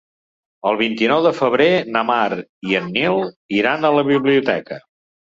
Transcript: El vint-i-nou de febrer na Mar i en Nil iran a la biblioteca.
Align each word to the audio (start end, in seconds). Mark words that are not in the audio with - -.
El 0.67 0.77
vint-i-nou 0.77 1.19
de 1.25 1.33
febrer 1.39 1.67
na 1.97 2.01
Mar 2.07 2.37
i 2.69 2.77
en 2.79 2.87
Nil 2.95 3.19
iran 3.59 3.85
a 3.85 3.93
la 3.99 4.05
biblioteca. 4.09 4.79